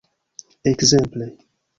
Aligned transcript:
Ekzemple! 0.71 1.27